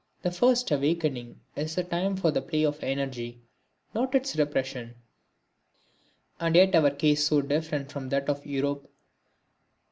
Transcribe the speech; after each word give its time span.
The 0.23 0.31
first 0.31 0.71
awakening 0.71 1.41
is 1.55 1.75
the 1.75 1.83
time 1.83 2.15
for 2.15 2.31
the 2.31 2.41
play 2.41 2.63
of 2.65 2.83
energy, 2.83 3.39
not 3.93 4.15
its 4.15 4.35
repression. 4.35 4.95
And 6.39 6.55
yet 6.55 6.73
our 6.73 6.89
case 6.89 7.19
was 7.19 7.27
so 7.27 7.41
different 7.43 7.91
from 7.91 8.09
that 8.09 8.27
of 8.27 8.43
Europe. 8.43 8.91